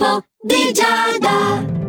L'oroscopo 0.00 0.24
di 0.40 0.72
Giada. 0.72 1.79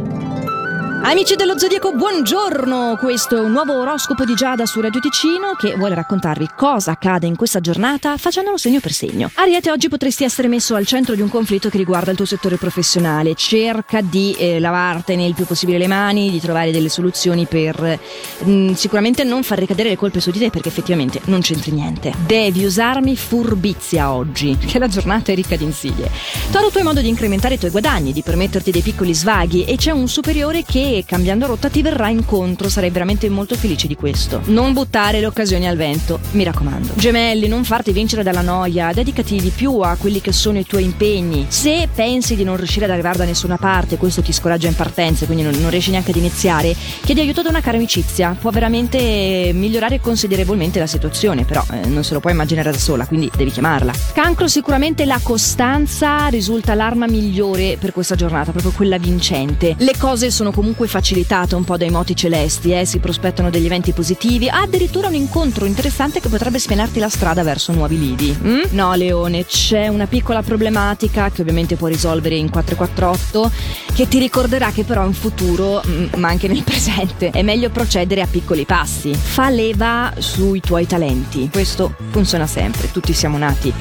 Amici 1.04 1.36
dello 1.36 1.58
Zodiaco, 1.58 1.94
buongiorno! 1.94 2.96
Questo 2.98 3.36
è 3.36 3.40
un 3.40 3.52
nuovo 3.52 3.74
oroscopo 3.74 4.24
di 4.24 4.36
Giada 4.36 4.68
su 4.68 4.80
Radio 4.82 5.00
Ticino 5.00 5.56
che 5.58 5.76
vuole 5.76 5.96
raccontarvi 5.96 6.50
cosa 6.56 6.92
accade 6.92 7.26
in 7.26 7.36
questa 7.36 7.60
giornata 7.60 8.18
facendolo 8.18 8.56
segno 8.56 8.80
per 8.80 8.92
segno. 8.92 9.32
Ariete, 9.34 9.72
oggi 9.72 9.90
potresti 9.90 10.24
essere 10.24 10.48
messo 10.48 10.76
al 10.76 10.86
centro 10.86 11.16
di 11.16 11.22
un 11.22 11.30
conflitto 11.30 11.70
che 11.70 11.78
riguarda 11.78 12.12
il 12.12 12.18
tuo 12.18 12.28
settore 12.28 12.58
professionale. 12.58 13.34
Cerca 13.34 14.02
di 14.02 14.36
eh, 14.38 14.60
lavartene 14.60 15.26
il 15.26 15.34
più 15.34 15.46
possibile 15.46 15.80
le 15.80 15.88
mani, 15.88 16.30
di 16.30 16.40
trovare 16.40 16.72
delle 16.72 16.88
soluzioni 16.88 17.48
per 17.48 18.00
mh, 18.44 18.52
mm, 18.52 18.72
sicuramente 18.74 19.24
non 19.24 19.42
far 19.42 19.58
ricadere 19.58 19.90
le 19.90 19.98
colpe 19.98 20.20
su 20.20 20.30
di 20.30 20.38
te 20.38 20.52
perché 20.52 20.70
effettivamente 20.70 21.20
non 21.26 21.42
c'entri 21.42 21.72
niente. 21.72 22.14
Devi 22.28 22.64
usarmi 22.64 23.18
furbizia 23.18 24.14
oggi, 24.14 24.56
che 24.64 24.78
la 24.78 24.88
giornata 24.88 25.32
è 25.32 25.36
ricca 25.36 25.56
di 25.56 25.64
insidie. 25.64 26.12
Toro, 26.52 26.70
tu 26.70 26.78
hai 26.78 26.84
modo 26.84 27.02
di 27.02 27.10
incrementare 27.10 27.56
i 27.56 27.58
tuoi 27.58 27.72
guadagni, 27.72 28.14
di 28.14 28.22
permetterti 28.22 28.70
dei 28.70 28.84
piccoli 28.84 29.16
svaghi 29.16 29.66
e 29.66 29.78
c'è 29.78 29.90
un 29.90 30.08
superiore 30.08 30.64
che 30.64 30.90
cambiando 31.06 31.46
rotta 31.46 31.70
ti 31.70 31.82
verrà 31.82 32.10
incontro, 32.10 32.70
sarei 32.70 32.90
veramente 32.90 33.30
molto 33.30 33.56
felice 33.56 33.88
di 33.88 33.96
questo. 33.96 34.42
Non 34.46 34.74
buttare 34.74 35.20
le 35.20 35.26
occasioni 35.26 35.68
al 35.68 35.78
vento, 35.78 36.20
mi 36.32 36.44
raccomando. 36.44 36.94
Gemelli, 36.96 37.48
non 37.48 37.64
farti 37.64 37.92
vincere 37.92 38.24
dalla 38.24 38.42
noia, 38.42 38.92
dedicati 38.94 39.40
di 39.40 39.50
più 39.50 39.80
a 39.80 39.96
quelli 40.00 40.22
che 40.22 40.32
sono 40.32 40.60
i 40.60 40.66
tuoi 40.66 40.84
impegni. 40.84 41.46
Se 41.50 41.88
pensi 41.94 42.36
di 42.36 42.44
non 42.44 42.58
riuscire 42.58 42.86
ad 42.86 42.92
arrivare 42.92 43.18
da 43.18 43.26
nessuna 43.26 43.58
parte, 43.58 43.98
questo 43.98 44.22
ti 44.22 44.32
scoraggia 44.32 44.68
in 44.68 44.76
partenza, 44.76 45.26
quindi 45.26 45.44
non, 45.44 45.54
non 45.60 45.70
riesci 45.70 45.92
neanche 45.92 46.12
ad 46.12 46.18
iniziare, 46.18 46.76
chiedi 47.02 47.22
aiuto 47.22 47.42
da 47.42 47.50
una 47.50 47.62
cara 47.62 47.78
amicizia, 47.78 48.36
può 48.40 48.52
veramente 48.52 49.52
migliorare 49.54 50.00
considerevolmente 50.00 50.80
la 50.80 50.88
situazione, 50.88 51.46
però 51.46 51.64
eh, 51.72 51.88
non 51.88 52.04
se 52.04 52.14
lo 52.14 52.20
puoi 52.20 52.34
immaginare 52.34 52.72
da 52.72 52.78
sola, 52.78 53.06
quindi 53.06 53.30
devi 53.36 53.52
chiamarla. 53.52 53.94
Cancro, 54.14 54.48
sicuramente 54.48 55.06
la 55.06 55.20
costanza 55.22 56.28
risulta 56.28 56.74
l'arma 56.74 57.08
migliore 57.08 57.78
per 57.80 57.94
questa 57.94 58.16
giornata, 58.16 58.52
proprio 58.52 58.72
quella 58.72 58.98
vincente. 58.98 59.76
Le 59.78 59.94
cose 59.98 60.32
sono 60.32 60.52
comunque 60.52 60.81
comunque 60.82 60.88
facilitata 60.88 61.56
un 61.56 61.64
po' 61.64 61.78
dai 61.78 61.90
moti 61.92 62.16
celesti, 62.16 62.72
eh? 62.72 62.86
si 62.86 62.98
prospettano 62.98 63.52
degli 63.52 63.66
eventi 63.66 63.92
positivi, 63.92 64.50
ha 64.50 64.62
addirittura 64.62 65.08
un 65.08 65.14
incontro 65.14 65.66
interessante 65.66 66.20
che 66.20 66.28
potrebbe 66.28 66.58
spianarti 66.58 66.98
la 67.00 67.10
strada 67.10 67.44
verso 67.44 67.72
nuovi 67.72 68.00
lidi. 68.00 68.36
Mm? 68.42 68.62
No, 68.72 68.94
Leone, 68.96 69.46
c'è 69.46 69.88
una 69.88 70.08
piccola 70.08 70.42
problematica 70.42 71.30
che 71.30 71.42
ovviamente 71.42 71.76
puoi 71.76 71.92
risolvere 71.92 72.36
in 72.36 72.50
448, 72.50 73.52
che 73.94 74.08
ti 74.08 74.18
ricorderà 74.18 74.72
che 74.72 74.84
però 74.84 75.06
in 75.06 75.14
futuro, 75.14 75.84
mm, 75.86 76.06
ma 76.18 76.30
anche 76.30 76.48
nel 76.48 76.64
presente, 76.66 77.30
è 77.30 77.44
meglio 77.44 77.70
procedere 77.70 78.22
a 78.22 78.28
piccoli 78.28 78.66
passi. 78.66 79.14
Fa 79.14 79.50
leva 79.50 80.12
sui 80.18 80.62
tuoi 80.62 80.88
talenti. 80.88 81.50
Questo 81.52 81.94
funziona 82.10 82.48
sempre, 82.48 82.90
tutti 82.92 83.14
siamo 83.14 83.38
nati 83.38 83.72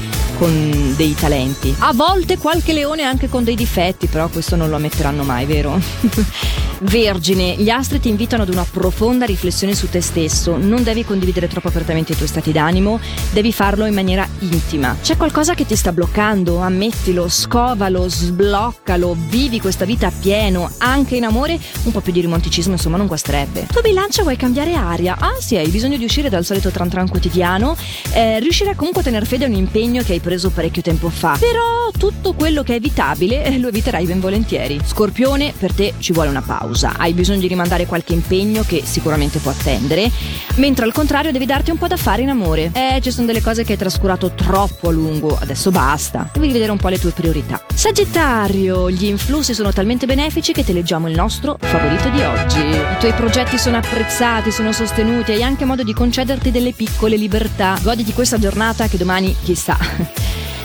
con 0.40 0.94
dei 0.96 1.14
talenti. 1.14 1.74
A 1.80 1.92
volte 1.92 2.38
qualche 2.38 2.72
leone 2.72 3.02
anche 3.02 3.28
con 3.28 3.44
dei 3.44 3.54
difetti, 3.54 4.06
però 4.06 4.26
questo 4.28 4.56
non 4.56 4.70
lo 4.70 4.76
ammetteranno 4.76 5.22
mai, 5.22 5.44
vero? 5.44 5.78
Vergine, 6.82 7.56
gli 7.56 7.68
astri 7.68 8.00
ti 8.00 8.08
invitano 8.08 8.44
ad 8.44 8.48
una 8.48 8.64
profonda 8.64 9.26
riflessione 9.26 9.74
su 9.74 9.90
te 9.90 10.00
stesso. 10.00 10.56
Non 10.56 10.82
devi 10.82 11.04
condividere 11.04 11.46
troppo 11.46 11.68
apertamente 11.68 12.12
i 12.12 12.16
tuoi 12.16 12.26
stati 12.26 12.52
d'animo, 12.52 12.98
devi 13.32 13.52
farlo 13.52 13.84
in 13.84 13.92
maniera 13.92 14.26
intima. 14.38 14.96
C'è 15.02 15.18
qualcosa 15.18 15.52
che 15.52 15.66
ti 15.66 15.76
sta 15.76 15.92
bloccando? 15.92 16.56
Ammettilo, 16.56 17.28
scovalo, 17.28 18.08
sbloccalo, 18.08 19.14
vivi 19.28 19.60
questa 19.60 19.84
vita 19.84 20.06
a 20.06 20.12
pieno, 20.18 20.70
anche 20.78 21.16
in 21.16 21.24
amore. 21.24 21.60
Un 21.82 21.92
po' 21.92 22.00
più 22.00 22.14
di 22.14 22.22
romanticismo, 22.22 22.72
insomma, 22.72 22.96
non 22.96 23.08
guasterebbe. 23.08 23.66
Tu 23.70 23.82
bilancia 23.82 24.22
vuoi 24.22 24.36
cambiare 24.36 24.72
aria? 24.72 25.16
Ah, 25.18 25.36
sì, 25.38 25.56
hai 25.56 25.68
bisogno 25.68 25.98
di 25.98 26.04
uscire 26.04 26.30
dal 26.30 26.46
solito 26.46 26.70
tran 26.70 26.88
tran 26.88 27.10
quotidiano. 27.10 27.76
Eh, 28.12 28.40
riuscirai 28.40 28.74
comunque 28.74 29.02
a 29.02 29.04
tenere 29.04 29.26
fede 29.26 29.44
a 29.44 29.48
un 29.48 29.54
impegno 29.54 30.02
che 30.02 30.14
hai 30.14 30.20
preso 30.20 30.29
parecchio 30.50 30.82
tempo 30.82 31.08
fa. 31.08 31.36
Però 31.38 31.90
tutto 31.96 32.34
quello 32.34 32.62
che 32.62 32.74
è 32.74 32.76
evitabile 32.76 33.44
eh, 33.44 33.58
lo 33.58 33.68
eviterai 33.68 34.06
ben 34.06 34.20
volentieri. 34.20 34.80
Scorpione, 34.84 35.52
per 35.58 35.72
te 35.72 35.94
ci 35.98 36.12
vuole 36.12 36.28
una 36.28 36.42
pausa 36.42 36.98
hai 37.00 37.12
bisogno 37.12 37.40
di 37.40 37.48
rimandare 37.48 37.86
qualche 37.86 38.12
impegno 38.12 38.62
che 38.66 38.82
sicuramente 38.84 39.38
può 39.38 39.50
attendere, 39.50 40.10
mentre 40.56 40.84
al 40.84 40.92
contrario 40.92 41.32
devi 41.32 41.46
darti 41.46 41.70
un 41.70 41.78
po' 41.78 41.86
da 41.86 41.96
fare 41.96 42.22
in 42.22 42.28
amore. 42.28 42.70
Eh, 42.74 43.00
ci 43.00 43.10
sono 43.10 43.26
delle 43.26 43.40
cose 43.40 43.64
che 43.64 43.72
hai 43.72 43.78
trascurato 43.78 44.32
troppo 44.32 44.88
a 44.88 44.92
lungo, 44.92 45.36
adesso 45.40 45.70
basta, 45.70 46.28
devi 46.32 46.52
vedere 46.52 46.70
un 46.70 46.78
po' 46.78 46.88
le 46.88 46.98
tue 46.98 47.10
priorità. 47.10 47.64
Sagittario, 47.74 48.90
gli 48.90 49.06
influssi 49.06 49.54
sono 49.54 49.72
talmente 49.72 50.06
benefici 50.06 50.52
che 50.52 50.64
ti 50.64 50.72
leggiamo 50.72 51.08
il 51.08 51.14
nostro 51.14 51.56
favorito 51.58 52.08
di 52.10 52.20
oggi. 52.20 52.58
I 52.58 52.96
tuoi 52.98 53.12
progetti 53.12 53.58
sono 53.58 53.78
apprezzati, 53.78 54.50
sono 54.50 54.72
sostenuti, 54.72 55.32
hai 55.32 55.42
anche 55.42 55.64
modo 55.64 55.82
di 55.82 55.94
concederti 55.94 56.50
delle 56.50 56.72
piccole 56.72 57.16
libertà. 57.16 57.78
Goditi 57.82 58.12
questa 58.12 58.38
giornata 58.38 58.88
che 58.88 58.98
domani, 58.98 59.34
chissà. 59.42 59.78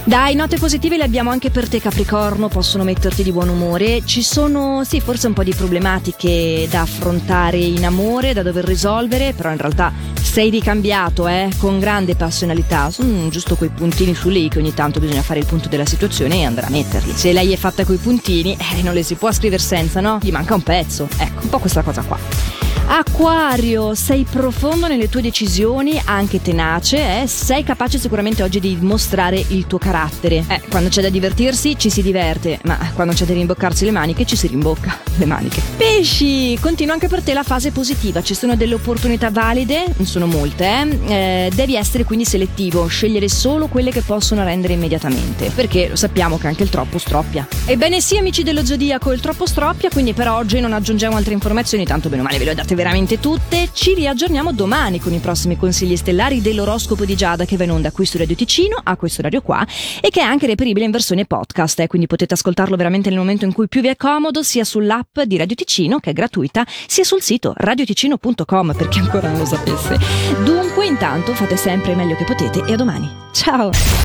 Dai, 0.07 0.35
note 0.35 0.57
positive 0.59 0.97
le 0.97 1.03
abbiamo 1.03 1.31
anche 1.31 1.49
per 1.49 1.67
te 1.67 1.81
Capricorno, 1.81 2.47
possono 2.47 2.83
metterti 2.83 3.23
di 3.23 3.31
buon 3.31 3.49
umore. 3.49 4.05
Ci 4.05 4.21
sono, 4.21 4.83
sì, 4.83 5.01
forse 5.01 5.25
un 5.25 5.33
po' 5.33 5.43
di 5.43 5.51
problematiche 5.51 6.67
da 6.69 6.81
affrontare 6.81 7.57
in 7.57 7.83
amore, 7.83 8.33
da 8.33 8.43
dover 8.43 8.65
risolvere, 8.65 9.33
però 9.33 9.49
in 9.49 9.57
realtà 9.57 9.91
sei 10.21 10.51
ricambiato, 10.51 11.27
eh, 11.27 11.49
con 11.57 11.79
grande 11.79 12.15
passionalità. 12.15 12.91
Sono 12.91 13.29
giusto 13.29 13.55
quei 13.55 13.71
puntini 13.71 14.13
su 14.13 14.29
lei 14.29 14.47
che 14.47 14.59
ogni 14.59 14.75
tanto 14.75 14.99
bisogna 14.99 15.23
fare 15.23 15.39
il 15.39 15.47
punto 15.47 15.69
della 15.69 15.87
situazione 15.87 16.35
e 16.35 16.43
andare 16.45 16.67
a 16.67 16.69
metterli. 16.69 17.11
Se 17.11 17.33
lei 17.33 17.51
è 17.51 17.57
fatta 17.57 17.83
coi 17.83 17.97
puntini, 17.97 18.55
eh, 18.55 18.83
non 18.83 18.93
le 18.93 19.01
si 19.01 19.15
può 19.15 19.31
scrivere 19.31 19.63
senza, 19.63 20.01
no? 20.01 20.19
Gli 20.21 20.31
manca 20.31 20.53
un 20.53 20.61
pezzo. 20.61 21.07
Ecco, 21.17 21.41
un 21.41 21.49
po' 21.49 21.57
questa 21.57 21.81
cosa 21.81 22.03
qua. 22.03 22.64
Acquario, 22.87 23.95
sei 23.95 24.27
profondo 24.29 24.87
nelle 24.87 25.09
tue 25.09 25.21
decisioni, 25.21 25.99
anche 26.05 26.39
tenace, 26.39 27.23
eh? 27.23 27.27
sei 27.27 27.63
capace 27.63 27.97
sicuramente 27.97 28.43
oggi 28.43 28.59
di 28.59 28.77
mostrare 28.79 29.43
il 29.47 29.65
tuo 29.65 29.79
carattere. 29.79 30.43
Eh, 30.47 30.61
quando 30.69 30.89
c'è 30.89 31.01
da 31.01 31.09
divertirsi 31.09 31.77
ci 31.79 31.89
si 31.89 32.03
diverte, 32.03 32.59
ma 32.63 32.77
quando 32.93 33.13
c'è 33.13 33.25
da 33.25 33.33
rimboccarsi 33.33 33.85
le 33.85 33.91
maniche 33.91 34.25
ci 34.25 34.35
si 34.35 34.45
rimbocca 34.47 34.99
le 35.17 35.25
maniche. 35.25 35.61
Pesci, 35.75 36.57
continua 36.59 36.93
anche 36.93 37.07
per 37.07 37.23
te 37.23 37.33
la 37.33 37.41
fase 37.41 37.71
positiva, 37.71 38.21
ci 38.21 38.35
sono 38.35 38.55
delle 38.55 38.75
opportunità 38.75 39.31
valide, 39.31 39.85
non 39.97 40.05
sono 40.05 40.27
molte, 40.27 40.65
eh? 40.65 40.99
Eh, 41.07 41.51
devi 41.55 41.75
essere 41.75 42.03
quindi 42.03 42.23
selettivo, 42.23 42.85
scegliere 42.85 43.27
solo 43.29 43.65
quelle 43.65 43.89
che 43.89 44.01
possono 44.01 44.43
rendere 44.43 44.73
immediatamente, 44.73 45.49
perché 45.55 45.87
lo 45.89 45.95
sappiamo 45.95 46.37
che 46.37 46.47
anche 46.47 46.61
il 46.61 46.69
troppo 46.69 46.99
stroppia. 46.99 47.47
Ebbene 47.65 47.99
sì 47.99 48.17
amici 48.17 48.43
dello 48.43 48.63
Zodiaco, 48.63 49.11
il 49.11 49.21
troppo 49.21 49.47
stroppia, 49.47 49.89
quindi 49.89 50.13
per 50.13 50.27
oggi 50.29 50.59
non 50.59 50.71
aggiungiamo 50.71 51.15
altre 51.15 51.33
informazioni, 51.33 51.83
tanto 51.83 52.09
bene 52.09 52.21
o 52.21 52.25
male 52.25 52.37
ve 52.37 52.45
le 52.45 52.51
ho 52.51 52.53
date 52.53 52.74
veramente 52.75 53.19
tutte. 53.19 53.69
Ci 53.71 53.93
riaggiorniamo 53.93 54.51
domani 54.51 54.99
con 54.99 55.13
i 55.13 55.19
prossimi 55.19 55.57
consigli 55.57 55.95
stellari 55.95 56.41
dell'oroscopo 56.41 57.05
di 57.05 57.15
Giada 57.15 57.45
che 57.45 57.57
va 57.57 57.63
in 57.63 57.71
onda 57.71 57.91
qui 57.91 58.05
su 58.05 58.17
Radio 58.17 58.35
Ticino, 58.35 58.79
a 58.83 58.95
questo 58.95 59.21
radio 59.21 59.41
qua, 59.41 59.65
e 60.01 60.09
che 60.09 60.19
è 60.19 60.23
anche 60.23 60.45
reperibile 60.45 60.85
in 60.85 60.91
versione 60.91 61.25
podcast, 61.25 61.79
eh, 61.79 61.87
quindi 61.87 62.07
potete 62.07 62.33
ascoltarlo 62.33 62.75
veramente 62.75 63.09
nel 63.09 63.17
momento 63.17 63.45
in 63.45 63.53
cui 63.53 63.67
più 63.67 63.81
vi 63.81 63.87
è 63.87 63.95
comodo, 63.95 64.43
sia 64.43 64.63
sull'app 64.63 65.21
di 65.21 65.37
Radio 65.37 65.55
Ticino, 65.55 65.99
che 65.99 66.11
è 66.11 66.13
gratuita, 66.13 66.65
sia 66.87 67.03
sul 67.03 67.21
sito 67.21 67.53
radioticino.com, 67.55 68.73
per 68.75 68.87
chi 68.89 68.99
ancora 68.99 69.29
non 69.29 69.39
lo 69.39 69.45
sapesse. 69.45 69.97
Dunque, 70.43 70.85
intanto 70.85 71.33
fate 71.33 71.57
sempre 71.57 71.91
il 71.91 71.97
meglio 71.97 72.15
che 72.15 72.25
potete 72.25 72.63
e 72.65 72.73
a 72.73 72.75
domani. 72.75 73.09
Ciao! 73.31 73.71